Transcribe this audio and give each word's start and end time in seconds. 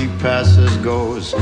she 0.00 0.06
passes 0.18 0.74
goes, 0.78 1.34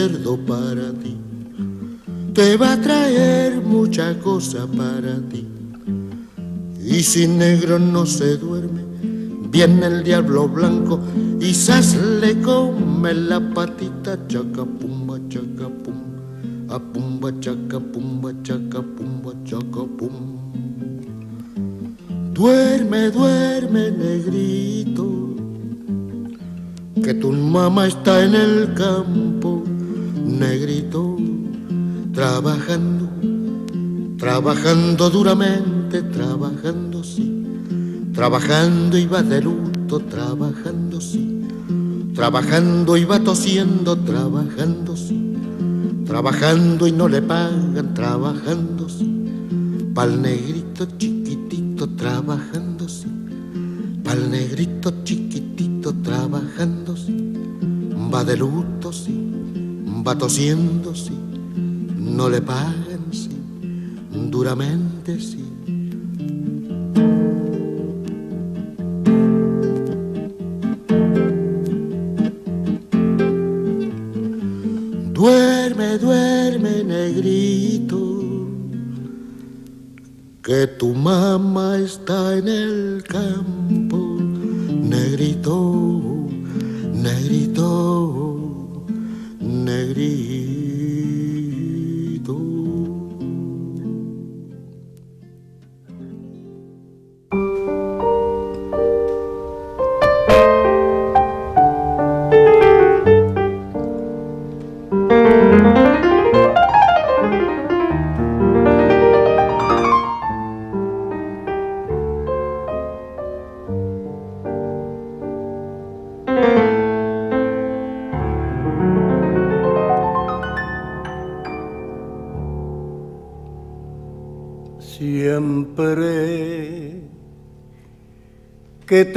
cerdo 0.00 0.38
para 0.38 0.86
ti, 1.02 1.14
te 2.32 2.56
va 2.56 2.72
a 2.72 2.80
traer 2.80 3.60
mucha 3.60 4.18
cosa 4.18 4.66
para 4.66 5.14
ti. 5.30 5.46
Y 6.82 7.02
si 7.02 7.26
negro 7.26 7.78
no 7.78 8.06
se 8.06 8.38
duerme, 8.38 8.82
viene 9.52 9.86
el 9.86 10.02
diablo 10.02 10.48
blanco 10.48 10.98
y 11.38 11.52
sas 11.52 11.88
le 12.20 12.40
come 12.40 13.12
la 13.12 13.40
patita. 13.54 14.12
Chaca 14.26 14.64
pumba 14.78 15.16
chaca 15.28 15.68
pum 15.82 15.98
a 16.70 16.78
pumba 16.78 17.30
chaca 17.40 17.78
pumba 17.92 18.30
chaca 18.42 18.80
pumba 18.96 19.32
chaca 19.44 19.82
pum 19.98 20.16
Duerme, 22.32 23.10
duerme, 23.10 23.90
negrito, 23.90 25.06
que 27.04 27.12
tu 27.12 27.32
mamá 27.32 27.86
está 27.86 28.24
en 28.24 28.34
el 28.34 28.72
campo, 28.74 29.29
negrito, 30.40 31.18
trabajando, 32.14 33.10
trabajando 34.16 35.10
duramente, 35.10 36.02
trabajando 36.02 37.04
sí, 37.04 37.44
trabajando 38.14 38.96
y 38.96 39.04
va 39.04 39.22
de 39.22 39.42
luto, 39.42 40.00
trabajando 40.00 40.98
sí, 40.98 41.44
trabajando 42.14 42.96
y 42.96 43.04
va 43.04 43.20
tosiendo, 43.20 43.98
trabajando 43.98 44.96
sí, 44.96 45.34
trabajando 46.06 46.86
y 46.86 46.92
no 46.92 47.06
le 47.06 47.20
pagan, 47.20 47.92
trabajando 47.92 48.88
sí, 48.88 49.26
pa'l 49.94 50.22
negrito 50.22 50.86
chiquitito, 50.96 51.86
trabajando 51.90 52.88
sí, 52.88 53.12
pa'l 54.02 54.30
negrito 54.30 55.04
chiquitito, 55.04 55.92
trabajando 56.02 56.96
sí, 56.96 57.34
va 58.12 58.24
de 58.24 58.38
luto 58.38 58.90
sí, 58.90 59.19
va 60.10 60.18
tosiendo 60.18 60.92
sí, 60.92 61.16
no 61.96 62.28
le 62.28 62.42
pagan 62.42 63.04
sí, 63.12 63.30
duramente 64.10 65.20
sí. 65.20 65.46
Duerme, 75.14 75.98
duerme, 75.98 76.82
negrito, 76.82 78.02
que 80.42 80.66
tu 80.78 80.92
mamá 80.92 81.76
está 81.76 82.36
en 82.36 82.48
el 82.48 83.04
campo, 83.06 83.59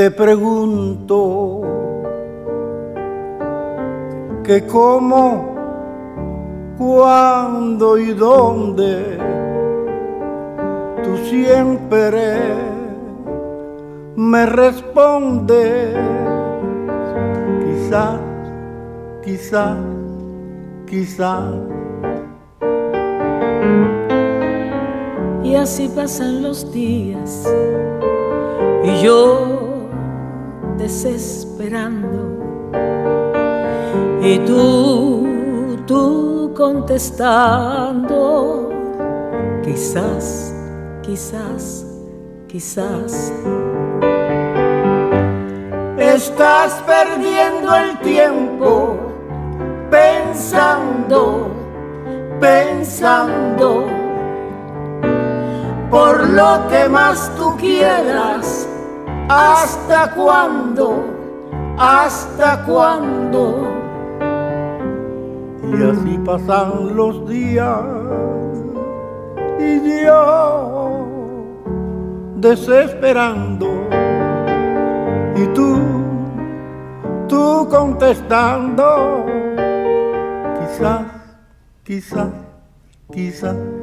te 0.04 0.12
pregunto 0.12 1.62
que 4.44 4.68
cómo, 4.68 5.56
cuándo 6.78 7.98
y 7.98 8.12
dónde 8.12 9.18
tú 11.06 11.16
siempre 11.30 12.38
me 14.18 14.46
respondes. 14.46 15.96
Quizá, 17.64 18.20
quizá, 19.24 19.78
quizá. 20.86 21.50
Y 25.46 25.56
así 25.56 25.88
pasan 25.96 26.44
los 26.44 26.70
días 26.74 27.48
y 28.84 29.02
yo 29.02 29.63
desesperando 30.84 32.22
y 34.22 34.38
tú, 34.40 35.78
tú 35.88 36.54
contestando, 36.58 38.10
quizás, 39.64 40.54
quizás, 41.02 41.86
quizás. 42.50 43.32
Estás 45.98 46.84
perdiendo 46.86 47.74
el 47.76 47.98
tiempo 48.00 48.98
pensando, 49.90 51.48
pensando 52.42 53.88
por 55.90 56.28
lo 56.28 56.68
que 56.70 56.90
más 56.90 57.32
tú 57.38 57.56
quieras 57.56 58.68
¿Hasta 59.30 60.14
cuándo? 60.14 61.06
¿Hasta 61.78 62.64
cuándo? 62.66 63.68
Y 65.64 65.84
así 65.84 66.20
pasan 66.24 66.96
los 66.96 67.28
días 67.28 67.80
y 69.60 70.04
yo 70.04 71.06
desesperando 72.36 73.68
y 75.36 75.48
tú, 75.54 75.80
tú 77.28 77.68
contestando, 77.70 79.26
quizás, 80.60 81.06
quizás, 81.84 82.30
quizás. 83.12 83.83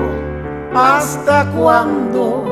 hasta 0.73 1.51
cuándo 1.51 2.45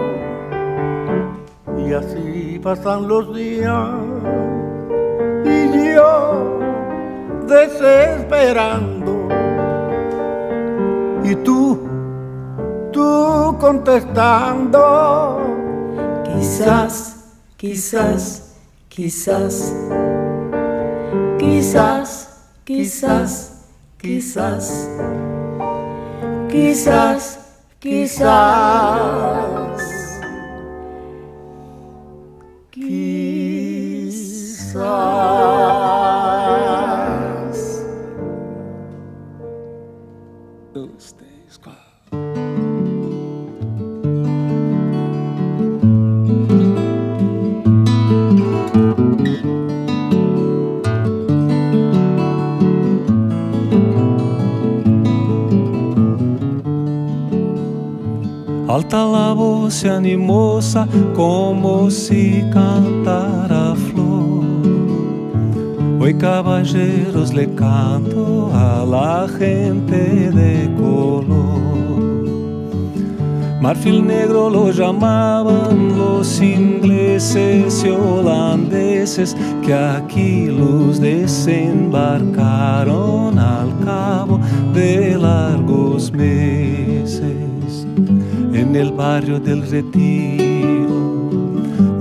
y 1.78 1.94
así 1.94 2.60
pasan 2.62 3.08
los 3.08 3.34
días 3.36 3.90
y 5.46 5.94
yo 5.96 6.60
desesperando. 7.48 9.28
Y 11.24 11.36
tú, 11.36 11.80
tú 12.92 13.58
contestando. 13.60 15.42
Quizás, 16.24 17.26
quizás, 17.58 18.56
quizás, 18.88 19.76
quizás, 21.38 22.40
quizás, 22.66 23.66
quizás, 23.98 24.90
quizás, 24.90 24.90
quizás. 26.50 27.49
Kisah 27.80 29.59
Alta 58.80 59.04
la 59.06 59.34
voz 59.34 59.84
animosa 59.84 60.88
como 61.14 61.92
si 61.92 62.42
cantara 62.54 63.76
flor. 63.76 64.46
Hoy 66.00 66.14
caballeros 66.14 67.34
le 67.34 67.54
canto 67.56 68.50
a 68.54 68.86
la 68.86 69.28
gente 69.38 70.32
de 70.32 70.74
color. 70.78 71.60
Marfil 73.60 74.08
negro 74.08 74.50
lo 74.50 74.72
llamaban 74.72 75.98
los 75.98 76.42
ingleses 76.42 77.84
y 77.84 77.90
holandeses 77.90 79.36
que 79.62 79.74
aquí 79.74 80.46
los 80.46 81.02
desembarcaron 81.02 83.38
al 83.38 83.78
cabo 83.84 84.40
de 84.74 85.18
largos 85.18 86.14
meses 86.14 86.79
en 88.60 88.76
el 88.76 88.92
barrio 88.92 89.40
del 89.40 89.62
retiro 89.70 90.44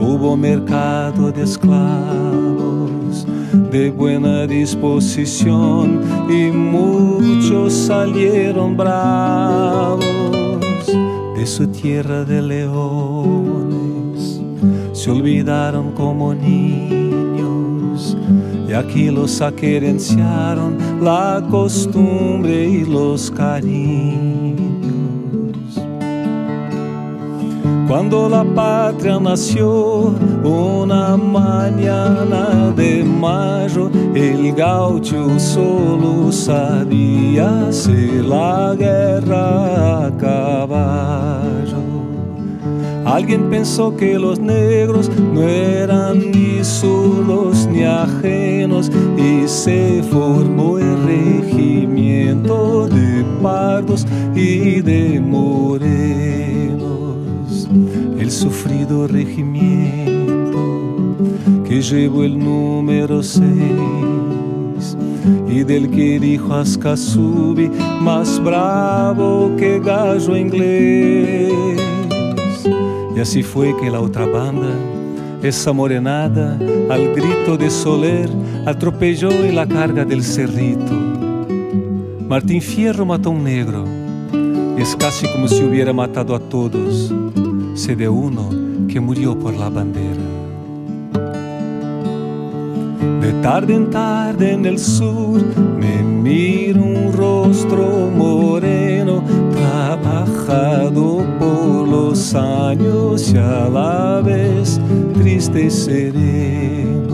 hubo 0.01 0.37
mercado 0.37 1.31
de 1.31 1.45
esclavos 1.45 3.25
de 3.71 3.91
buena 3.91 4.45
disposición 4.45 6.03
y 6.29 6.51
muchos 6.51 7.73
salieron 7.73 8.77
bravos 8.77 10.03
de 11.37 11.47
su 11.47 11.69
tierra 11.69 12.25
de 12.25 12.43
leones. 12.43 14.41
Se 14.93 15.13
olvidaron 15.13 15.93
como 15.93 16.35
niños 16.35 18.17
y 18.69 18.73
aquí 18.73 19.11
los 19.11 19.41
aquerenciaron 19.41 20.77
la 21.01 21.41
costumbre 21.49 22.69
y 22.69 22.85
los 22.85 23.31
cariños 23.31 24.88
Cuando 27.89 28.29
la 28.29 28.45
patria 28.45 29.19
nació, 29.19 30.15
una 30.45 31.17
mañana 31.17 32.71
de 32.77 33.03
mayo, 33.03 33.91
el 34.15 34.53
gaucho 34.53 35.41
solo 35.41 36.31
sabía 36.31 37.73
si 37.73 38.21
la 38.23 38.77
guerra 38.79 40.07
a 40.07 40.17
caballo. 40.19 41.79
Alguien 43.07 43.49
pensó 43.49 43.97
que 43.97 44.19
los 44.19 44.39
negros 44.39 45.11
no 45.33 45.49
eran 45.49 46.31
ni 46.31 46.63
solos 46.63 47.67
ni 47.73 47.85
ajenos 47.85 48.91
y 49.17 49.49
se 49.49 50.03
formó 50.11 50.79
el 50.79 51.05
regimiento 51.05 52.87
de 52.87 53.25
pardos 53.43 54.07
y 54.35 54.83
de 54.83 55.21
morenos, 55.21 56.78
el 58.29 58.33
sufrido 58.35 59.07
regimiento 59.07 60.61
que 61.67 61.81
llevó 61.81 62.25
el 62.25 62.39
número 62.39 63.23
seis 63.23 64.95
y 65.49 65.65
del 65.65 65.89
que 65.91 66.21
dijo 66.21 66.53
Ascasubi 66.53 67.71
más 68.03 68.39
bravo 68.45 69.51
que 69.57 69.81
gallo 69.81 70.37
inglés. 70.37 71.55
Y 73.17 73.19
así 73.19 73.43
fue 73.43 73.75
que 73.81 73.91
la 73.91 74.03
otra 74.03 74.27
banda 74.27 74.75
esa 75.43 75.73
morenada, 75.73 76.59
al 76.91 77.15
grito 77.15 77.57
de 77.57 77.71
Soler, 77.71 78.29
atropelló 78.67 79.31
en 79.31 79.57
la 79.57 79.67
carga 79.67 80.05
del 80.05 80.23
cerrito. 80.23 80.93
Martín 82.29 82.61
Fierro 82.61 83.07
mató 83.07 83.31
a 83.31 83.33
un 83.33 83.45
negro. 83.45 83.87
Es 84.77 84.95
casi 84.97 85.27
como 85.33 85.49
si 85.49 85.65
hubiera 85.65 85.95
matado 85.95 86.35
a 86.35 86.39
todos. 86.41 87.11
Se 87.79 87.95
de 87.95 88.09
uno 88.09 88.51
que 88.89 88.99
murió 88.99 89.39
por 89.39 89.55
la 89.55 89.69
bandera. 89.69 90.21
De 93.21 93.33
tarde 93.41 93.77
en 93.77 93.89
tarde 93.89 94.53
en 94.53 94.67
el 94.67 94.81
sur 94.81 95.41
me 95.79 96.03
miro 96.03 96.83
un 96.83 97.13
rostro 97.13 98.11
moreno 98.13 99.23
trabajado 99.53 101.25
por 101.39 101.87
los 101.87 102.35
años 102.35 103.33
y 103.33 103.37
a 103.39 103.69
la 103.69 104.23
vez 104.23 104.81
triste 105.15 105.67
y 105.67 105.71
sereno. 105.71 107.08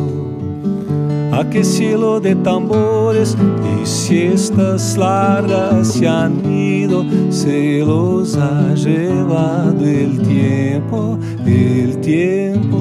A 1.37 1.51
qué 1.51 1.65
cielo 1.65 2.21
de 2.21 2.37
tambores 2.37 3.37
y 3.83 3.85
siestas 3.85 4.97
largas 4.97 5.89
se 5.95 6.07
han 6.07 6.49
ido, 6.49 7.05
se 7.29 7.81
los 7.81 8.37
ha 8.37 8.73
llevado 8.75 9.85
el 9.85 10.23
tiempo, 10.23 11.19
el 11.45 12.01
tiempo 12.01 12.79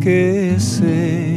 que 0.00 0.56
se 0.58 1.31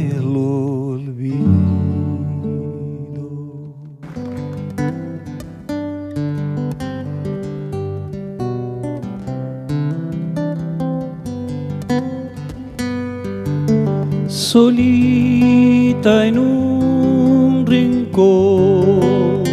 solita 14.56 16.24
en 16.24 16.38
un 16.38 17.66
rincón 17.66 19.44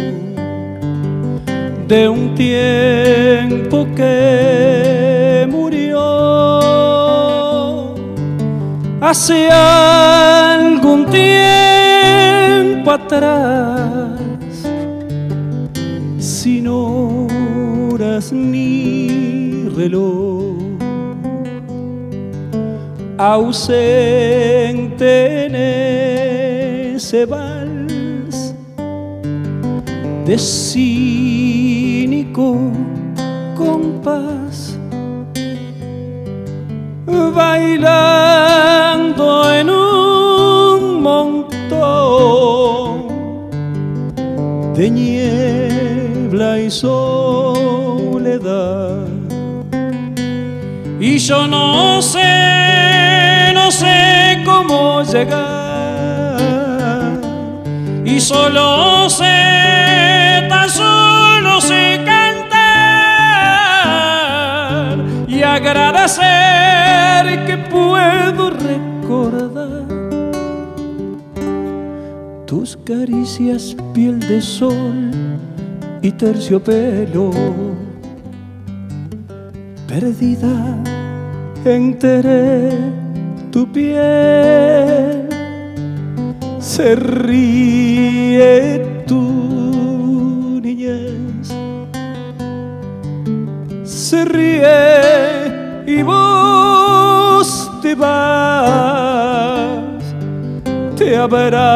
de 1.86 2.08
un 2.08 2.34
tiempo 2.34 3.86
que 3.94 5.46
murió. 5.50 6.00
Hace 8.98 9.50
algún 9.50 11.04
tiempo 11.20 12.90
atrás 12.90 14.18
sin 16.18 16.66
horas 16.66 18.32
ni 18.32 19.68
reloj 19.76 20.23
ausente 23.18 25.06
en 25.46 25.54
ese 26.94 27.26
vals 27.26 28.54
de 30.24 30.38
cínico 30.38 32.56
compás, 33.56 34.78
bailando 37.34 39.52
en 39.52 39.70
un 39.70 41.02
montón 41.02 43.08
de 44.74 44.90
niebla 44.90 46.60
y 46.60 46.70
soledad. 46.70 47.74
Y 51.00 51.18
yo 51.18 51.46
no 51.46 52.00
sé, 52.00 53.03
sé 53.74 54.42
cómo 54.44 55.02
llegar. 55.02 56.40
Y 58.04 58.20
solo 58.20 59.10
sé, 59.10 60.46
tan 60.48 60.68
solo 60.70 61.60
sé 61.60 62.00
cantar 62.04 62.54
y 65.26 65.42
agradecer 65.42 66.24
que 67.46 67.56
puedo 67.58 68.50
recordar 68.50 69.84
tus 72.46 72.76
caricias, 72.76 73.74
piel 73.92 74.20
de 74.20 74.40
sol 74.40 75.10
y 76.02 76.12
terciopelo 76.12 77.32
perdida 79.88 80.76
enteré 81.64 82.93
tu 83.54 83.62
piel, 83.70 85.28
se 86.58 86.96
ríe 86.96 88.50
tu 89.06 90.60
niñez, 90.60 91.54
se 93.84 94.24
ríe 94.24 95.86
y 95.86 96.02
vos 96.02 97.70
te 97.80 97.94
vas, 97.94 99.68
te 100.96 101.16
abrazo 101.16 101.68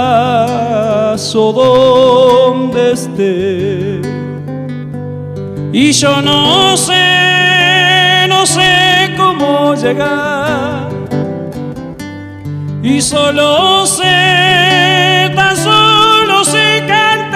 donde 1.52 2.92
esté. 2.94 4.00
Y 5.72 5.92
yo 5.92 6.20
no 6.22 6.76
sé, 6.76 8.26
no 8.28 8.44
sé 8.46 9.14
cómo 9.16 9.76
llegar. 9.76 10.67
Y 12.90 13.02
solo 13.02 13.84
sé, 13.84 15.30
tan 15.36 15.54
solo 15.54 16.42
sé 16.42 16.82
cantar 16.86 17.34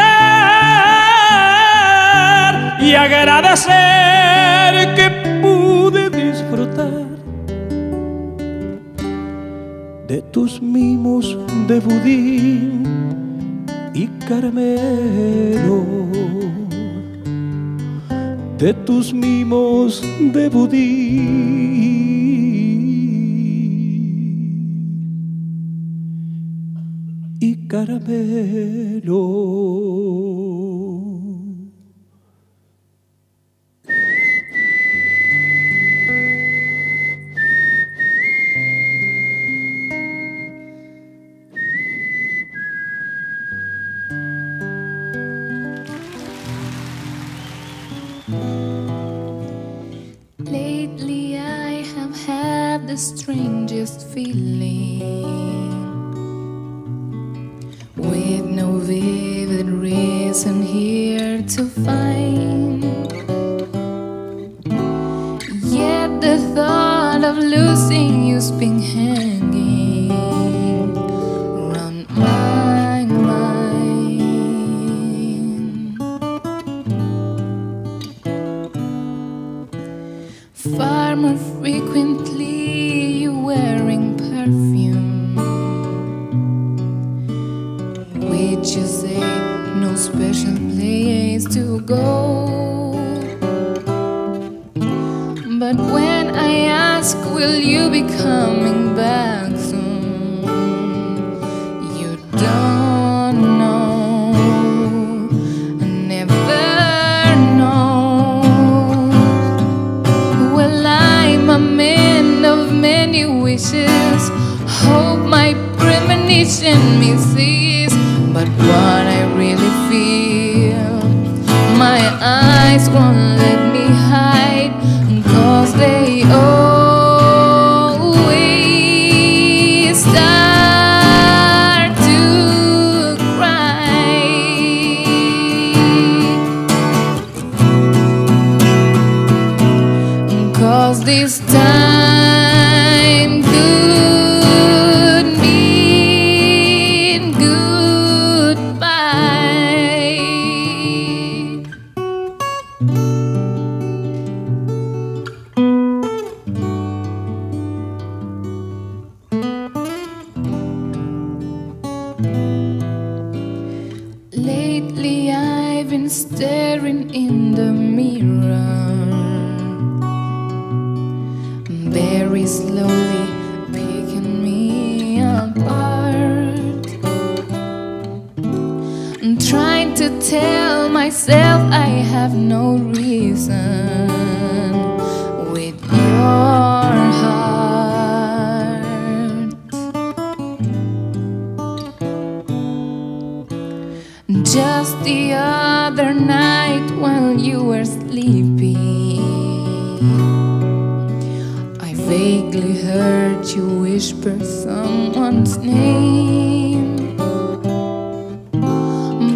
y 2.81 2.95
agradecer 2.95 4.95
que 4.95 5.11
pude 5.43 6.09
disfrutar 6.09 7.07
de 10.09 10.23
tus 10.33 10.63
mimos 10.63 11.37
de 11.69 11.81
budín 11.81 13.67
y 13.93 14.07
caramelo 14.27 15.85
de 18.57 18.73
tus 18.87 19.13
mimos 19.13 20.03
de 20.19 20.49
budí. 20.49 21.82
Y 27.85 29.01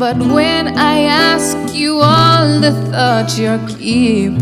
But 0.07 0.19
when 0.19 0.79
I 0.79 1.01
ask 1.11 1.75
you 1.75 1.99
all 1.99 2.61
the 2.61 2.71
thoughts 2.93 3.41
you're 3.41 3.59
keeping, 3.67 4.39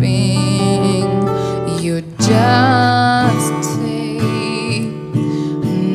you 1.80 2.02
just 2.18 3.64
say 3.64 4.90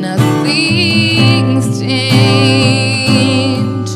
nothing's 0.02 1.78
changed. 1.78 3.94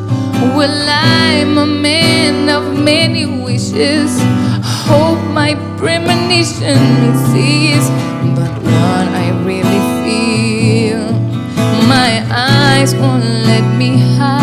Well, 0.54 0.88
I'm 0.88 1.58
a 1.58 1.66
man 1.66 2.48
of 2.48 2.78
many 2.78 3.26
wishes. 3.26 4.16
Hope 4.86 5.18
my 5.32 5.56
premonition 5.76 6.78
sees, 7.32 7.90
but 8.38 8.62
what 8.62 9.08
I 9.24 9.30
really 9.42 9.82
feel, 10.04 11.02
my 11.88 12.22
eyes 12.30 12.94
won't 12.94 13.24
let 13.24 13.64
me 13.76 13.98
hide. 14.16 14.33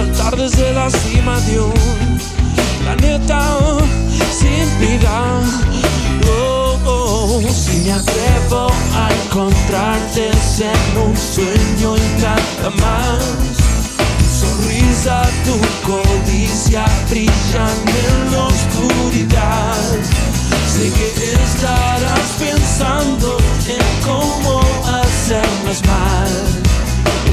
Saltar 0.00 0.36
desde 0.36 0.72
la 0.72 0.88
cima 0.88 1.38
de 1.40 1.60
un 1.60 2.18
planeta 2.82 3.40
sin 4.38 4.66
vida. 4.80 5.40
Oh, 6.26 6.78
oh, 6.86 7.42
si 7.50 7.80
me 7.80 7.92
atrevo 7.92 8.68
a 8.94 9.08
encontrarte 9.24 10.30
en 10.30 10.98
un 11.06 11.16
sueño 11.16 11.96
y 11.96 12.22
nada 12.22 12.70
más. 12.80 13.20
Tu 14.18 14.46
sonrisa, 14.46 15.22
tu 15.44 15.56
codicia 15.86 16.84
brillan 17.10 17.78
en 18.04 18.32
la 18.32 18.44
oscuridad. 18.44 19.74
Sé 20.72 20.90
que 20.92 21.32
estarás 21.44 22.28
pensando 22.38 23.36
en 23.66 24.06
cómo 24.06 24.60
hacernos 24.86 25.84
mal. 25.86 26.59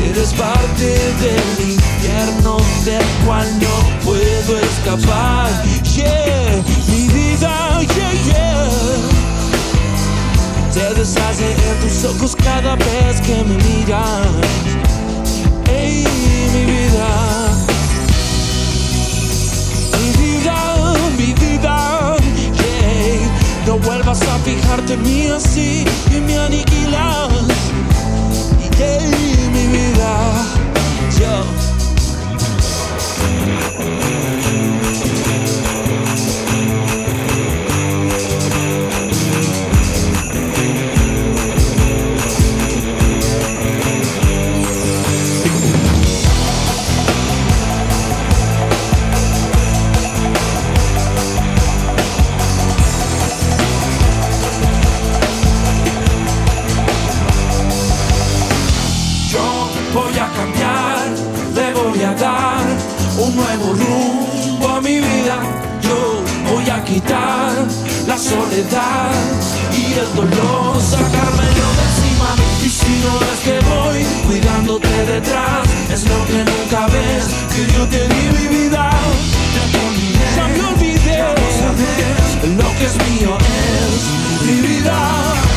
Eres 0.10 0.34
parte 0.34 0.86
del 1.22 1.70
infierno 1.70 2.58
del 2.86 3.06
cual 3.26 3.48
no 3.60 4.06
puedo 4.06 4.58
escapar. 4.60 5.50
Yeah, 5.84 6.64
mi 6.88 7.08
vida, 7.10 7.82
yeah, 7.96 8.14
yeah. 8.26 8.70
Se 10.72 10.94
deshace 10.94 11.52
en 11.52 11.78
tus 11.82 12.06
ojos 12.06 12.36
cada 12.36 12.76
vez 12.76 13.22
que 13.22 13.44
me 13.44 13.56
miras. 13.58 14.28
Ey, 15.70 16.06
mi 16.54 16.66
vida. 16.66 17.10
Mi 20.00 20.10
vida, 20.24 20.58
mi 21.18 21.34
vida, 21.34 22.16
yeah. 22.54 23.66
No 23.66 23.78
vuelvas 23.80 24.22
a 24.22 24.40
fijarte 24.40 24.94
en 24.94 25.02
mí 25.04 25.28
así 25.28 25.86
y 26.12 26.22
me 26.22 26.38
aniquilas. 26.38 27.30
Yeah, 28.78 29.27
vida, 29.72 30.46
yo. 31.20 31.68
Soledad 68.18 69.12
y 69.72 69.94
el 69.94 70.16
dolor, 70.16 70.82
sacármelo 70.82 71.68
de 71.78 71.84
encima. 71.90 72.30
Y 72.66 72.70
si 72.70 72.92
no 73.04 73.14
es 73.32 73.40
que 73.46 73.60
voy 73.70 74.04
cuidándote 74.26 74.88
detrás, 75.06 75.68
es 75.92 76.04
lo 76.10 76.26
que 76.26 76.44
nunca 76.44 76.88
ves, 76.88 77.26
que 77.56 77.74
yo 77.74 77.88
te 77.88 78.08
di 78.08 78.24
mi 78.38 78.48
vida. 78.58 78.90
Ya 79.54 79.80
olvidé, 79.88 80.36
ya 80.36 80.48
me 80.48 80.62
olvidé, 80.74 81.18
no 81.20 81.48
sabes 81.60 82.18
lo 82.58 82.70
que 82.78 82.86
es 82.86 82.96
mío 83.10 83.38
es 83.38 84.46
mi 84.46 84.68
vida. 84.68 85.57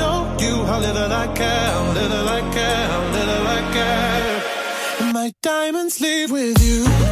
How 0.71 0.79
little 0.79 1.11
I 1.11 1.27
care, 1.35 1.67
how 1.73 1.91
little 1.91 2.29
I 2.29 2.39
care, 2.53 2.87
how 2.87 3.03
little 3.11 3.45
I 3.45 3.61
care. 3.73 5.11
My 5.11 5.33
diamonds 5.41 5.99
leave 5.99 6.31
with 6.31 6.63
you. 6.63 7.10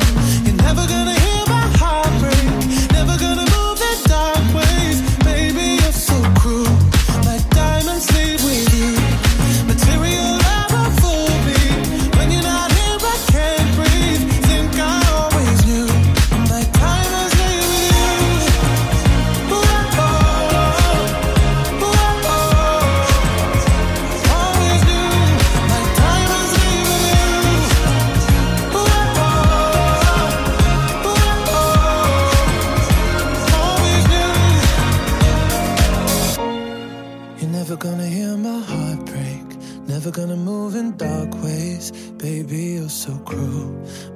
so 43.10 43.18
cruel. 43.26 43.70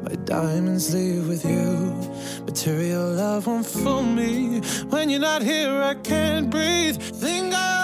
My 0.04 0.16
diamonds 0.26 0.94
leave 0.94 1.28
with 1.28 1.44
you. 1.46 1.66
Material 2.46 3.12
love 3.14 3.48
won't 3.48 3.66
fool 3.66 4.04
me. 4.04 4.62
When 4.90 5.10
you're 5.10 5.28
not 5.32 5.42
here, 5.42 5.82
I 5.82 5.96
can't 5.96 6.50
breathe. 6.50 6.98
Think 6.98 7.54
I 7.56 7.83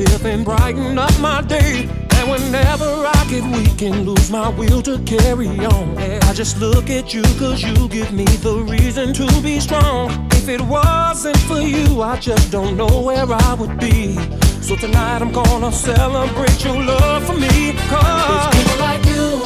positive 0.00 0.26
and 0.26 0.44
brighten 0.44 0.98
up 0.98 1.18
my 1.20 1.42
day. 1.42 1.88
And 2.16 2.30
whenever 2.30 2.84
I 2.84 3.26
get 3.28 3.44
weak 3.44 3.82
and 3.82 4.06
lose 4.06 4.30
my 4.30 4.48
will 4.48 4.82
to 4.82 4.98
carry 5.00 5.48
on, 5.48 5.98
I 5.98 6.32
just 6.32 6.58
look 6.58 6.90
at 6.90 7.14
you 7.14 7.22
cause 7.38 7.62
you 7.62 7.88
give 7.88 8.12
me 8.12 8.24
the 8.24 8.58
reason 8.68 9.12
to 9.14 9.26
be 9.42 9.60
strong. 9.60 10.10
If 10.32 10.48
it 10.48 10.60
wasn't 10.60 11.38
for 11.38 11.60
you, 11.60 12.02
I 12.02 12.16
just 12.18 12.50
don't 12.50 12.76
know 12.76 13.00
where 13.02 13.26
I 13.28 13.54
would 13.54 13.78
be. 13.78 14.16
So 14.62 14.76
tonight 14.76 15.22
I'm 15.22 15.32
gonna 15.32 15.72
celebrate 15.72 16.64
your 16.64 16.82
love 16.82 17.24
for 17.26 17.34
me. 17.34 17.74
Cause 17.88 18.54
it's 18.54 18.58
people 18.58 18.78
like 18.80 19.04
you. 19.06 19.42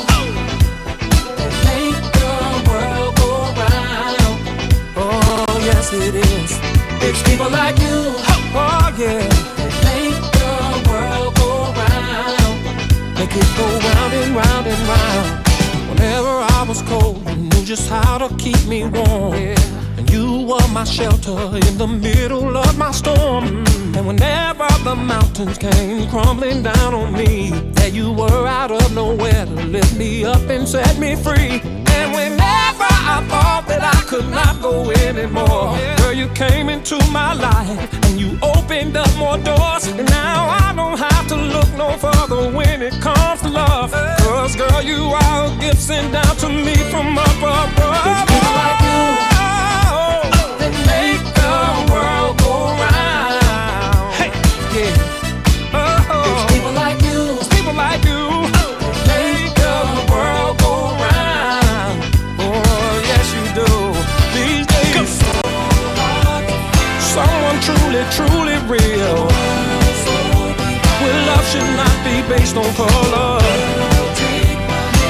Oh, 4.96 5.50
it 5.92 6.14
is. 6.14 6.58
It's 7.06 7.22
people 7.28 7.50
like 7.50 7.78
you, 7.78 8.14
oh 8.56 8.96
yeah. 8.98 9.53
could 13.34 13.56
go 13.56 13.66
round 13.66 14.14
and 14.14 14.36
round 14.36 14.66
and 14.68 14.82
round. 14.86 15.48
Whenever 15.90 16.34
I 16.58 16.64
was 16.68 16.82
cold, 16.82 17.28
you 17.28 17.34
knew 17.34 17.64
just 17.64 17.88
how 17.88 18.16
to 18.16 18.28
keep 18.36 18.64
me 18.66 18.84
warm. 18.84 19.34
Yeah. 19.34 19.98
And 19.98 20.08
you 20.08 20.46
were 20.48 20.68
my 20.68 20.84
shelter 20.84 21.40
in 21.66 21.76
the 21.76 21.88
middle 21.88 22.56
of 22.56 22.78
my 22.78 22.92
storm. 22.92 23.44
Mm. 23.44 23.96
And 23.96 24.06
whenever 24.06 24.68
the 24.84 24.94
mountains 24.94 25.58
came 25.58 26.08
crumbling 26.10 26.62
down 26.62 26.94
on 26.94 27.12
me, 27.12 27.50
there 27.76 27.88
you 27.88 28.12
were 28.12 28.46
out 28.46 28.70
of 28.70 28.94
nowhere 28.94 29.46
to 29.46 29.56
lift 29.74 29.96
me 29.96 30.24
up 30.24 30.48
and 30.48 30.68
set 30.68 30.96
me 31.00 31.16
free. 31.16 31.60
And 31.98 32.08
whenever 32.18 32.88
I 33.14 33.16
thought 33.30 33.64
that 33.66 33.82
I 33.82 34.00
could 34.10 34.28
not 34.30 34.62
go 34.62 34.92
anymore, 35.08 35.76
yeah. 35.76 35.96
girl, 35.96 36.12
you 36.12 36.28
came 36.34 36.68
into 36.68 36.98
my 37.10 37.34
life 37.34 37.92
and 38.04 38.20
you 38.20 38.38
opened 38.64 38.96
up 38.96 39.16
more 39.16 39.38
doors. 39.38 39.86
And 39.86 40.08
now 40.08 40.48
I 40.48 40.72
don't 40.74 40.98
have 40.98 41.28
to 41.28 41.36
look 41.36 41.70
no 41.76 41.96
further 41.98 42.50
when 42.50 42.82
it 42.82 42.94
comes 43.00 43.42
to 43.42 43.48
love. 43.48 43.92
Cause, 44.18 44.56
girl, 44.56 44.82
you 44.82 45.02
are 45.22 45.46
a 45.46 45.60
gift 45.60 45.80
sent 45.80 46.12
down 46.12 46.36
to 46.36 46.48
me 46.48 46.74
from 46.90 47.18
up 47.18 47.36
above. 47.36 48.06
It's 48.06 48.24
people 48.32 48.54
like 48.62 48.80
you 48.88 49.02
oh, 49.36 50.56
that 50.60 50.74
make 50.92 51.24
the 51.40 51.52
world 51.92 52.38
go 52.38 52.54
round. 52.80 54.14
Hey, 54.14 54.30
yeah. 54.78 55.03
Should 71.64 71.76
not 71.76 71.96
be 72.04 72.22
based 72.28 72.56
on 72.56 72.64
color. 72.74 73.40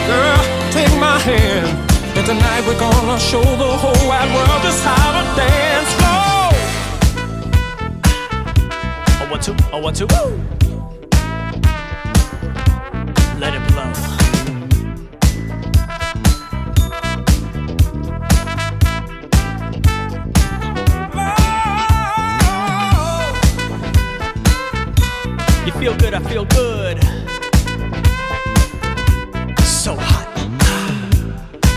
Girl, 0.07 0.43
take 0.71 0.95
my 0.99 1.19
hand. 1.19 1.69
And 2.17 2.27
tonight 2.27 2.63
we're 2.67 2.79
gonna 2.79 3.19
show 3.19 3.43
the 3.43 3.71
whole 3.83 4.09
wide 4.09 4.31
world 4.35 4.63
just 4.63 4.85
how 4.85 5.13
to 5.17 5.23
dance 5.37 5.93
floor. 5.99 6.53
Oh, 9.21 9.31
one, 9.31 9.41
two, 9.41 9.55
oh, 9.73 9.79
one, 9.79 9.95
two, 9.95 10.07
woo! 10.07 10.64
Feel 26.35 26.45
good. 26.47 27.01
So 29.63 29.95
hot. 29.95 30.27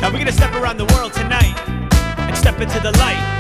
Now 0.02 0.12
we're 0.12 0.18
gonna 0.18 0.32
step 0.32 0.52
around 0.56 0.78
the 0.78 0.92
world 0.96 1.14
tonight 1.14 1.56
and 2.18 2.36
step 2.36 2.60
into 2.60 2.80
the 2.80 2.92
light. 2.98 3.38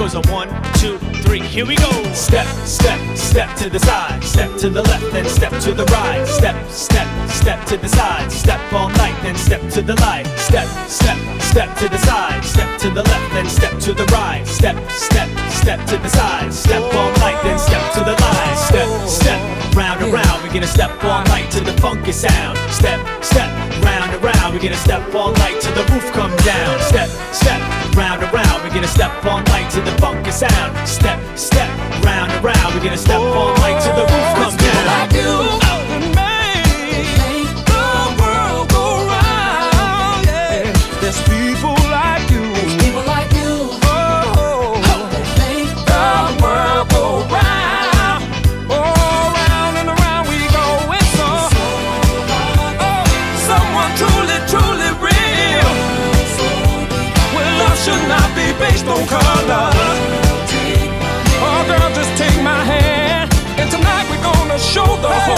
Goes 0.00 0.14
a 0.14 0.32
one, 0.32 0.48
two, 0.80 0.96
three, 1.20 1.40
here 1.40 1.66
we 1.66 1.76
go. 1.76 1.90
Step, 2.14 2.46
step, 2.64 2.98
step 3.18 3.54
to 3.58 3.68
the 3.68 3.78
side. 3.78 4.24
Step 4.24 4.56
to 4.56 4.70
the 4.70 4.80
left, 4.80 5.12
then 5.12 5.26
step 5.28 5.52
to 5.60 5.74
the 5.74 5.84
right. 5.92 6.26
Step, 6.26 6.56
step, 6.70 7.06
step 7.28 7.66
to 7.66 7.76
the 7.76 7.86
side. 7.86 8.32
Step 8.32 8.60
all 8.72 8.88
night, 8.88 9.14
then 9.20 9.36
step 9.36 9.60
to 9.72 9.82
the 9.82 9.94
light. 10.00 10.24
Step, 10.38 10.66
step, 10.88 11.18
step 11.42 11.76
to 11.76 11.88
the 11.90 11.98
side. 11.98 12.42
Step 12.42 12.80
to 12.80 12.88
the 12.88 13.02
left, 13.02 13.32
then 13.34 13.46
step 13.46 13.78
to 13.80 13.92
the 13.92 14.06
right. 14.06 14.42
Step, 14.46 14.74
step, 14.88 15.28
step 15.50 15.86
to 15.86 15.98
the 15.98 16.08
side. 16.08 16.50
Step 16.50 16.82
all 16.94 17.12
night, 17.20 17.38
then 17.42 17.58
step 17.58 17.92
to 17.92 18.00
the 18.00 18.16
light. 18.16 18.56
Step, 18.56 18.88
step, 19.06 19.76
round 19.76 20.02
and 20.02 20.10
round. 20.14 20.42
We're 20.42 20.54
gonna 20.54 20.66
step 20.66 20.92
all 21.04 21.22
night 21.24 21.50
to 21.50 21.60
the 21.60 21.74
funky 21.74 22.12
sound. 22.12 22.56
Step, 22.72 23.04
step, 23.22 23.50
round 23.84 24.10
and 24.12 24.24
round. 24.24 24.54
We're 24.54 24.62
gonna 24.62 24.76
step 24.76 25.14
all 25.14 25.32
night 25.34 25.60
till 25.60 25.74
the 25.74 25.84
roof 25.92 26.10
come 26.12 26.34
down. 26.38 26.80
Step, 26.88 27.10
step, 27.34 27.79
round 27.94 28.22
and 28.22 28.32
round. 28.32 28.62
We're 28.62 28.74
gonna 28.74 28.88
step 28.88 29.12
on 29.24 29.44
light 29.46 29.70
to 29.70 29.80
the 29.80 29.92
funky 30.00 30.30
sound. 30.30 30.88
Step, 30.88 31.18
step, 31.36 31.70
round 32.04 32.32
and 32.32 32.44
round. 32.44 32.74
We're 32.74 32.84
gonna 32.84 32.96
step 32.96 33.20
on 33.20 33.54
light 33.60 33.80
till 33.82 33.94
the 33.94 34.02
roof 34.02 34.28
comes 34.36 34.56
down. 34.56 34.86
Like 34.86 35.12
you 35.12 35.59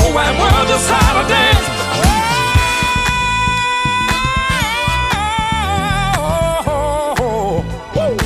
whole 0.02 0.14
wide 0.14 0.34
world 0.40 0.66
just 0.68 0.88
how 0.90 1.22
to 1.22 1.28
dance. 1.28 1.68
Oh, 6.74 7.64
woo. 7.96 8.16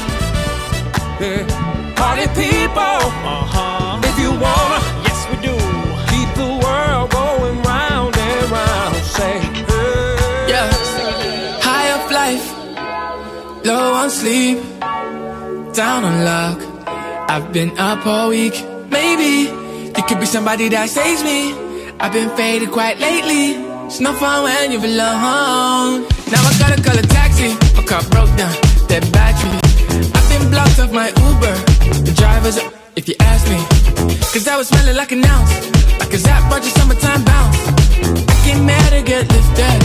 Yeah. 1.20 1.94
Party 2.00 2.26
people, 2.40 3.00
Uh-huh. 3.34 4.08
if 4.08 4.16
you 4.24 4.30
wanna 4.44 4.80
Yes, 5.06 5.20
we 5.30 5.36
do. 5.48 5.54
keep 6.10 6.28
the 6.42 6.50
world 6.64 7.06
going 7.20 7.56
round 7.72 8.12
and 8.28 8.44
round, 8.58 8.94
say, 9.16 9.36
hey. 9.70 10.52
Yeah. 10.52 10.68
High 11.68 11.88
up 11.96 12.06
life, 12.20 12.46
low 13.68 13.86
on 14.00 14.10
sleep, 14.10 14.58
down 15.80 16.00
on 16.10 16.16
luck. 16.30 16.58
I've 17.32 17.48
been 17.52 17.72
up 17.78 18.06
all 18.06 18.28
week. 18.28 18.56
Maybe 18.90 19.32
you 19.96 20.02
could 20.08 20.20
be 20.20 20.26
somebody 20.36 20.68
that 20.74 20.88
saves 20.88 21.22
me. 21.30 21.38
I've 21.98 22.12
been 22.12 22.28
faded 22.36 22.70
quite 22.70 22.98
lately. 22.98 23.54
It's 23.86 24.00
no 24.00 24.12
fun 24.12 24.44
when 24.44 24.72
you're 24.72 24.84
alone. 24.84 26.02
Now 26.30 26.42
I 26.44 26.52
gotta 26.58 26.82
call 26.82 26.98
a 26.98 27.02
taxi. 27.02 27.48
My 27.74 27.82
car 27.82 28.02
broke 28.10 28.32
down, 28.36 28.52
that 28.90 29.08
battery. 29.12 29.58
I've 30.14 30.28
been 30.28 30.50
blocked 30.50 30.78
off 30.78 30.92
my 30.92 31.08
Uber. 31.08 31.56
The 32.04 32.12
driver's 32.14 32.58
up, 32.58 32.72
if 32.96 33.08
you 33.08 33.14
ask 33.20 33.48
me. 33.48 33.58
Cause 34.32 34.46
I 34.46 34.56
was 34.56 34.68
smelling 34.68 34.96
like 34.96 35.12
an 35.12 35.24
ounce. 35.24 35.52
Like 35.98 36.12
a 36.12 36.18
Zap 36.18 36.50
Roger 36.50 36.68
summertime 36.70 37.24
bounce. 37.24 37.58
I 38.28 38.34
get 38.44 38.60
mad 38.60 38.90
to 38.92 39.02
get 39.02 39.24
lifted. 39.32 39.80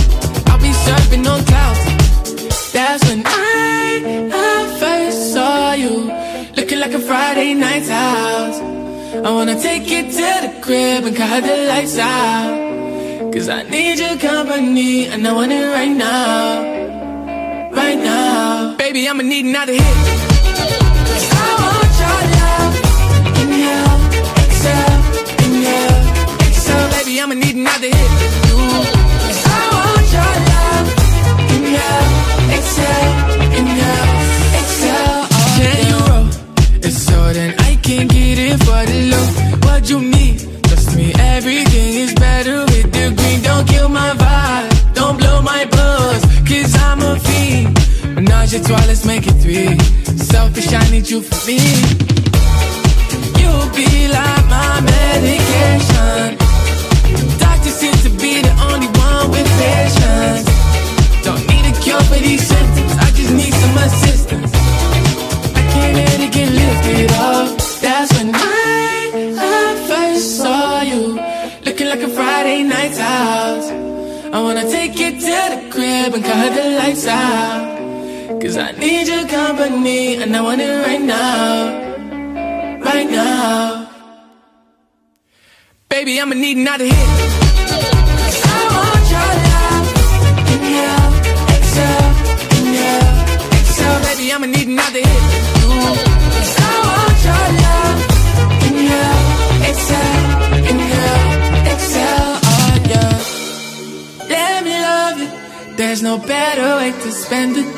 I'll 0.50 0.60
be 0.60 0.74
surfing 0.86 1.26
on 1.32 1.46
clouds. 1.46 2.74
That's 2.74 3.08
when 3.08 3.24
I, 3.26 4.30
I 4.34 4.80
first 4.80 5.34
saw 5.34 5.74
you. 5.74 6.12
Looking 6.58 6.80
like 6.80 6.94
a 6.94 7.00
Friday 7.00 7.54
night's 7.54 7.88
house. 7.88 8.81
I 9.14 9.30
wanna 9.30 9.62
take 9.62 9.90
you 9.90 10.04
to 10.04 10.30
the 10.46 10.54
crib 10.62 11.04
and 11.06 11.16
cut 11.16 11.44
the 11.44 11.58
lights 11.68 11.98
out. 11.98 13.34
Cause 13.34 13.50
I 13.50 13.64
need 13.64 14.00
your 14.00 14.18
company 14.18 15.08
and 15.08 15.28
I 15.28 15.34
want 15.34 15.52
it 15.52 15.68
right 15.68 15.92
now. 15.92 16.62
Right 17.74 18.00
now. 18.00 18.76
Baby, 18.78 19.10
I'ma 19.10 19.24
need 19.24 19.46
another 19.46 19.74
hit. 19.74 19.98
'Cause 21.08 21.30
I 21.44 21.50
want 21.62 21.94
your 22.02 22.20
love. 22.40 22.74
Inhale, 23.42 23.98
exhale, 24.44 25.00
inhale, 25.46 26.02
exhale. 26.48 26.90
Baby, 26.96 27.14
I'ma 27.22 27.36
need 27.36 27.56
another 27.64 27.92
hit. 27.98 28.12
'Cause 29.28 29.44
I 29.58 29.62
want 29.76 30.08
your 30.16 30.34
love. 30.52 30.88
Inhale, 31.56 32.10
exhale, 32.56 33.14
inhale, 33.60 34.12
exhale. 34.60 35.22
Can 35.58 35.78
you 35.90 36.00
roll? 36.08 36.28
It's 36.88 37.10
I 37.70 37.76
can 37.86 38.08
get 38.08 38.21
for 38.58 38.86
the 38.86 39.00
low. 39.12 39.28
What 39.68 39.90
you 39.90 40.00
need? 40.00 40.40
Trust 40.64 40.96
me, 40.96 41.14
everything 41.20 41.94
is 42.04 42.14
better 42.14 42.66
with 42.66 42.92
the 42.92 43.14
green. 43.16 43.42
Don't 43.42 43.68
kill 43.68 43.90
my 43.90 44.12
vibe. 44.14 44.94
Don't 44.94 45.18
blow 45.18 45.42
my 45.42 45.66
buzz. 45.66 46.22
Cause 46.48 46.76
I'm 46.76 47.02
a 47.02 47.20
fiend. 47.20 47.80
Menage 48.16 48.54
a 48.54 48.64
trois, 48.64 48.86
let's 48.88 49.06
make 49.06 49.26
it 49.28 49.38
three. 49.44 49.78
Selfish, 50.18 50.74
I 50.74 50.84
need 50.92 51.10
you 51.10 51.22
for 51.22 51.40
me. 51.48 51.60
You'll 53.40 53.70
be 53.76 54.08
like 54.08 54.46
my 54.50 54.82
medication. 54.92 56.38
Doctor 57.40 57.70
seems 57.70 58.04
to 58.04 58.10
be 58.10 58.42
the 58.42 58.54
only 58.70 58.88
one 59.08 59.32
with 59.32 59.48
patience. 59.62 60.48
Don't 61.24 61.44
need 61.48 61.66
a 61.72 61.74
cure 61.82 62.04
for 62.10 62.20
these 62.20 62.46
symptoms. 62.46 62.94
I 62.98 63.12
just 63.12 63.34
need 63.34 63.54
some 63.54 63.78
assistance. 63.78 64.91
Like 72.52 72.60
a 72.60 72.64
Friday 72.64 72.64
night 72.64 72.98
house. 72.98 73.70
I 74.34 74.42
wanna 74.42 74.70
take 74.70 74.98
you 75.00 75.12
to 75.12 75.20
the 75.20 75.70
crib 75.72 76.14
and 76.14 76.24
cut 76.24 76.54
the 76.56 76.70
lights 76.78 77.08
out. 77.08 78.42
Cause 78.42 78.58
I 78.58 78.72
need 78.72 79.08
your 79.08 79.28
company 79.28 80.22
and 80.22 80.36
I 80.36 80.42
want 80.42 80.62
it 80.62 80.86
right 80.86 81.02
now. 81.02 82.80
Right 82.84 83.10
now. 83.10 83.90
Baby, 85.90 86.20
I'ma 86.20 86.36
need 86.36 86.58
another 86.58 86.86
hit. 86.86 87.51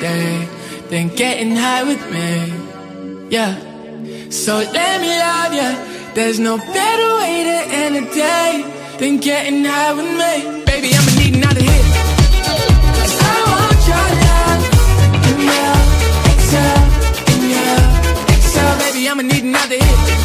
Day 0.03 0.45
than 0.89 1.07
getting 1.15 1.55
high 1.55 1.84
with 1.89 2.03
me. 2.11 2.30
Yeah. 3.30 3.53
So 4.30 4.53
let 4.57 4.95
me 5.03 5.11
love 5.27 5.53
ya. 5.59 5.69
There's 6.13 6.39
no 6.39 6.57
better 6.57 7.09
way 7.19 7.35
to 7.49 7.57
end 7.81 7.95
a 8.01 8.05
day 8.13 8.51
than 8.99 9.13
getting 9.30 9.63
high 9.63 9.93
with 9.97 10.11
me. 10.21 10.34
Baby, 10.69 10.89
I'ma 10.97 11.11
need 11.21 11.34
another 11.39 11.63
hit. 11.69 11.85
I 13.30 13.38
want 13.53 13.81
your 13.91 14.07
love. 14.25 14.61
Inhale, 15.30 15.81
exhale, 16.31 16.84
inhale, 17.34 17.88
exhale. 18.35 18.75
Baby, 18.84 19.01
I'ma 19.09 19.23
need 19.31 19.45
another 19.51 19.80
hit. 19.85 20.23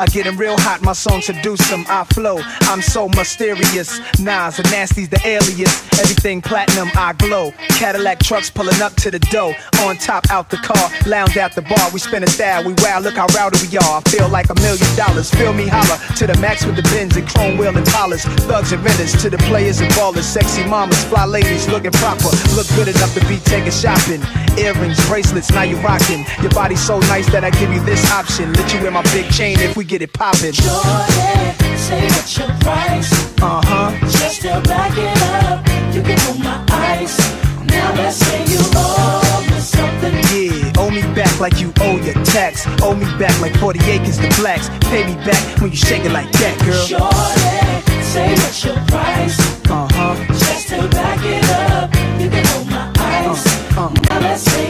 I 0.00 0.06
get 0.06 0.24
real 0.38 0.56
hot, 0.56 0.80
my 0.80 0.94
song 0.94 1.20
seduce 1.20 1.60
seduce 1.60 1.72
'em. 1.72 1.84
I 1.90 2.04
flow, 2.14 2.40
I'm 2.62 2.80
so 2.80 3.08
mysterious. 3.10 4.00
Nas 4.18 4.58
and 4.58 4.70
Nasty's 4.70 5.10
the 5.10 5.20
alias. 5.26 5.82
Everything 6.00 6.40
platinum, 6.40 6.90
I 6.96 7.12
glow. 7.12 7.52
Cadillac 7.68 8.20
trucks 8.20 8.48
pulling 8.48 8.80
up 8.80 8.94
to 8.96 9.10
the 9.10 9.18
door. 9.18 9.54
On 9.84 9.98
top, 9.98 10.30
out 10.30 10.48
the 10.48 10.56
car, 10.56 10.90
lounge 11.04 11.36
at 11.36 11.54
the 11.54 11.60
bar. 11.62 11.90
We 11.92 12.00
spin 12.00 12.22
a 12.22 12.26
style, 12.26 12.64
we 12.64 12.72
wow, 12.82 13.00
look 13.00 13.16
how 13.16 13.26
rowdy 13.36 13.58
we 13.66 13.76
are. 13.76 14.00
I 14.00 14.10
feel 14.10 14.28
like 14.28 14.48
a 14.48 14.54
million 14.54 14.96
dollars. 14.96 15.30
Feel 15.30 15.52
me 15.52 15.66
holler 15.68 15.98
to 16.16 16.26
the 16.26 16.36
max 16.38 16.64
with 16.64 16.76
the 16.76 16.82
bins 16.94 17.16
and 17.16 17.28
chrome 17.28 17.58
wheel 17.58 17.76
and 17.76 17.86
collars. 17.86 18.24
Thugs 18.48 18.72
and 18.72 18.82
vendors 18.82 19.12
to 19.22 19.28
the 19.28 19.38
players 19.50 19.80
and 19.80 19.92
ballers. 19.92 20.24
Sexy 20.24 20.64
mamas, 20.64 21.02
fly 21.04 21.26
ladies 21.26 21.68
looking 21.68 21.92
proper. 21.92 22.30
Look 22.56 22.68
good 22.74 22.88
enough 22.88 23.12
to 23.14 23.20
be 23.26 23.36
taken 23.38 23.70
shopping. 23.70 24.22
Earrings, 24.56 24.98
bracelets, 25.08 25.50
now 25.50 25.62
you 25.62 25.76
rocking. 25.80 26.24
Your 26.40 26.52
body's 26.52 26.80
so 26.80 27.00
nice 27.00 27.26
that 27.32 27.44
I 27.44 27.50
give 27.50 27.72
you 27.72 27.80
this 27.84 28.10
option. 28.10 28.52
Let 28.54 28.72
you 28.72 28.80
wear 28.80 28.90
my 28.90 29.02
big 29.12 29.30
chain 29.30 29.58
if 29.60 29.76
we 29.76 29.84
get 29.90 30.02
it 30.02 30.12
poppin'. 30.12 30.52
Shorty, 30.52 31.74
say 31.74 32.06
what's 32.14 32.38
your 32.38 32.46
price? 32.62 33.10
Uh 33.42 33.60
huh. 33.64 33.90
Just 34.06 34.42
to 34.42 34.62
back 34.62 34.94
it 34.96 35.18
up, 35.42 35.66
you 35.92 36.00
can 36.00 36.16
hold 36.20 36.38
my 36.38 36.64
eyes. 36.70 37.18
Now 37.66 37.92
let's 37.96 38.16
say 38.18 38.38
you 38.46 38.60
owe 38.76 39.46
me 39.50 39.58
something. 39.58 40.14
Yeah, 40.30 40.78
owe 40.78 40.90
me 40.90 41.02
back 41.18 41.40
like 41.40 41.60
you 41.60 41.72
owe 41.80 41.98
your 42.06 42.14
tax. 42.22 42.68
Owe 42.82 42.94
me 42.94 43.06
back 43.18 43.34
like 43.40 43.56
40 43.56 43.80
acres 43.90 44.18
to 44.18 44.28
blacks. 44.40 44.68
Pay 44.90 45.06
me 45.10 45.14
back 45.26 45.42
when 45.60 45.70
you 45.70 45.76
shake 45.76 46.04
it 46.04 46.12
like 46.12 46.30
that, 46.38 46.54
girl. 46.62 46.86
Shorty, 46.86 48.02
say 48.12 48.30
what's 48.34 48.64
your 48.64 48.78
price? 48.86 49.38
Uh 49.68 49.88
huh. 49.90 50.14
Just 50.28 50.68
to 50.68 50.86
back 50.94 51.18
it 51.24 51.44
up, 51.66 51.90
you 52.20 52.30
can 52.30 52.46
hold 52.46 52.66
my 52.70 52.86
eyes. 52.96 53.44
Uh-huh. 53.74 53.90
Now 54.08 54.20
let's 54.20 54.42
say 54.42 54.69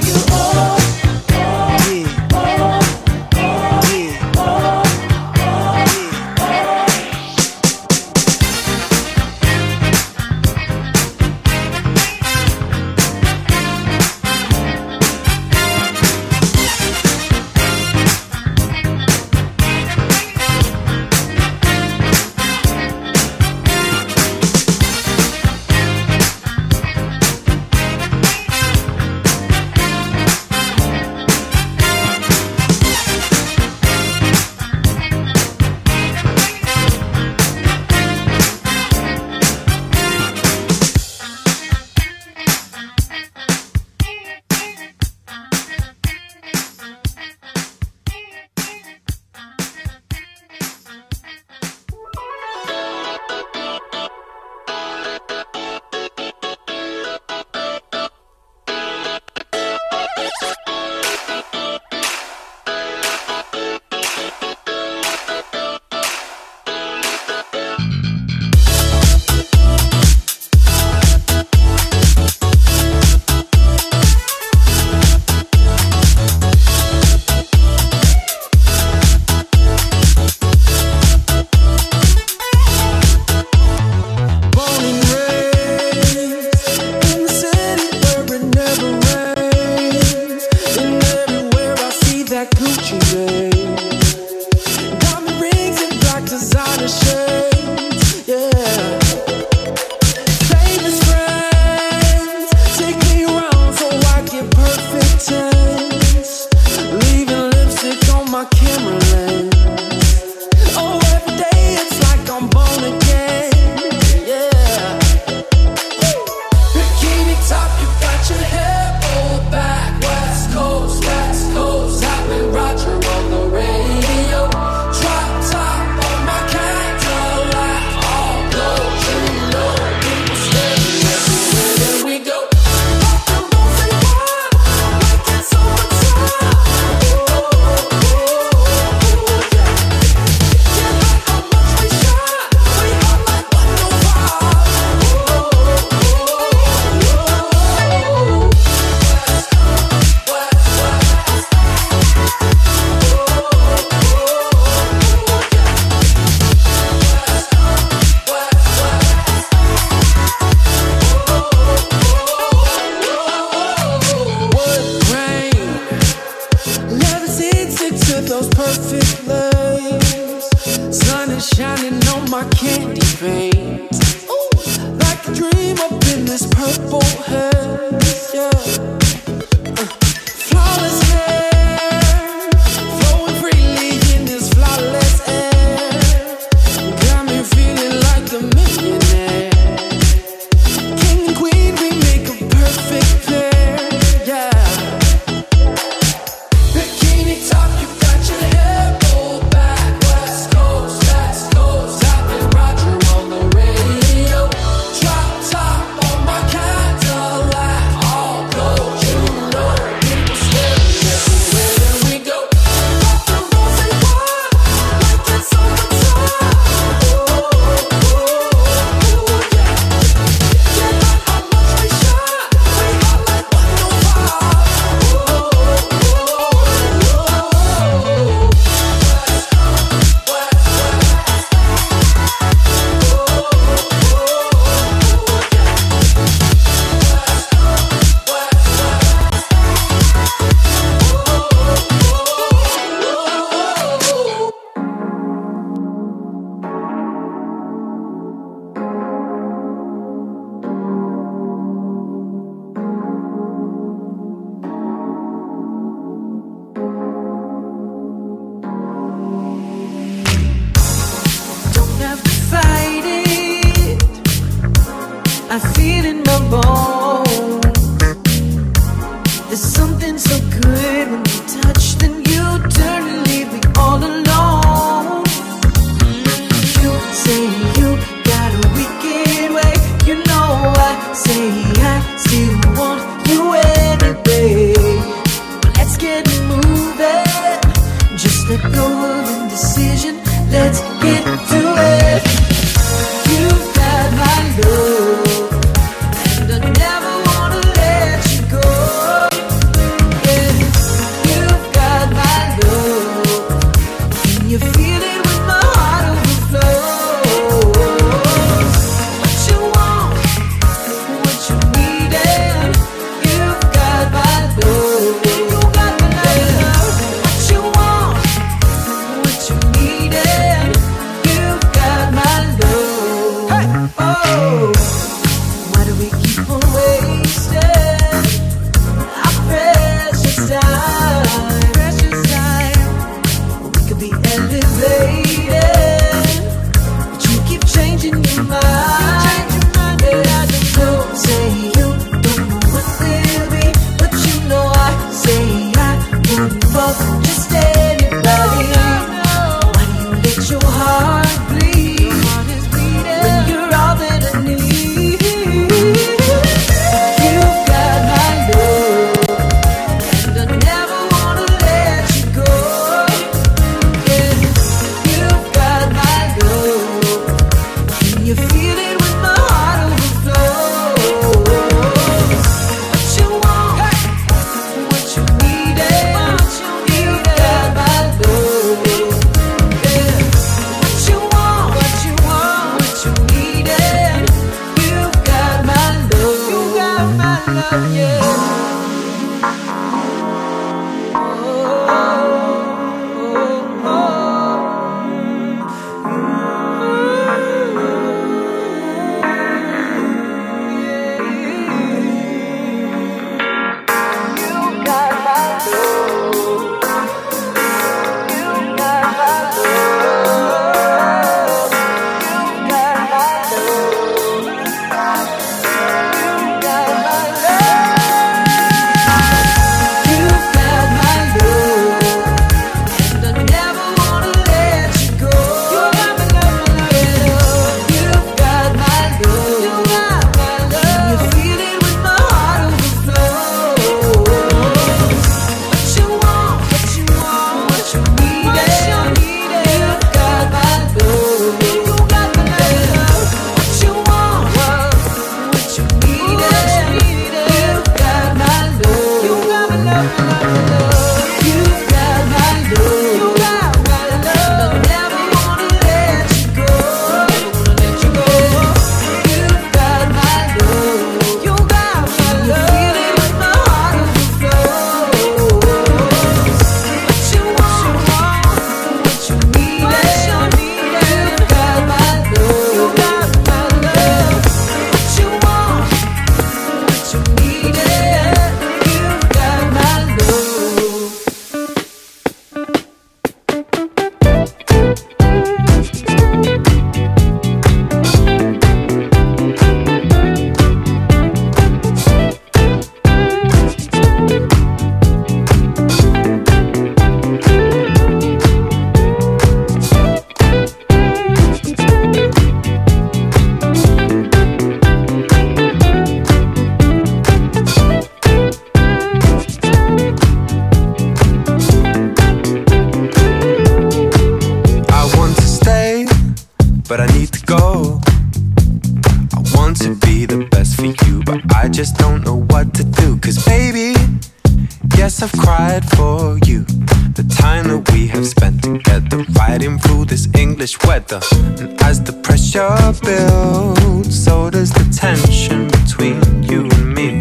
build, 533.01 534.13
so 534.13 534.51
does 534.51 534.71
the 534.73 534.85
tension 534.93 535.69
between 535.69 536.43
you 536.43 536.69
and 536.77 536.95
me. 536.95 537.19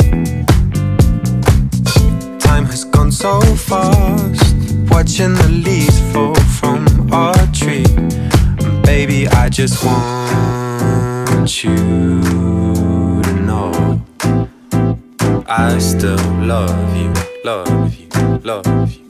Time 2.39 2.65
has 2.65 2.83
gone 2.85 3.11
so 3.11 3.41
fast, 3.41 4.55
watching 4.89 5.33
the 5.33 5.49
leaves 5.49 5.99
fall 6.11 6.35
from 6.59 6.85
our 7.11 7.35
tree. 7.53 7.85
And 8.63 8.81
baby, 8.83 9.27
I 9.27 9.49
just 9.49 9.83
want 9.85 11.63
you 11.63 11.75
to 13.21 13.33
know 13.47 14.01
I 15.47 15.77
still 15.79 16.17
love 16.45 16.95
you, 16.95 17.13
love 17.43 17.95
you, 17.95 18.07
love 18.43 18.91
you. 18.91 19.08